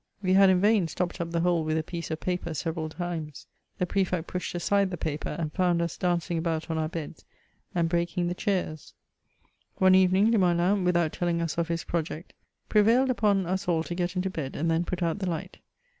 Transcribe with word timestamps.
''We 0.23 0.33
had 0.33 0.49
in 0.49 0.59
vain 0.61 0.87
stopped 0.87 1.21
up 1.21 1.29
the 1.29 1.41
hole 1.41 1.63
with 1.63 1.77
a 1.77 1.83
piece 1.83 2.09
of 2.09 2.19
paper 2.19 2.55
several 2.55 2.89
times; 2.89 3.45
the 3.77 3.85
Prefect 3.85 4.25
pushed 4.27 4.55
aside 4.55 4.89
the 4.89 4.97
paper, 4.97 5.35
and 5.37 5.53
found 5.53 5.79
us 5.79 5.95
dancing 5.95 6.39
about 6.39 6.71
on 6.71 6.79
our 6.79 6.87
beds 6.89 7.23
and 7.75 7.87
breaking 7.87 8.25
the 8.27 8.33
chairs. 8.33 8.95
One 9.75 9.93
evening, 9.93 10.31
Limoelan, 10.31 10.85
without 10.85 11.13
telling 11.13 11.39
us 11.39 11.55
of 11.59 11.67
his 11.67 11.83
project, 11.83 12.33
prevailed 12.67 13.11
upon 13.11 13.45
us 13.45 13.67
all 13.67 13.83
to 13.83 13.95
gefr 13.95 14.15
into 14.15 14.31
bed, 14.31 14.55
and 14.55 14.71
then 14.71 14.85
put 14.85 15.03
out 15.03 15.19
the 15.19 15.29
light. 15.29 15.59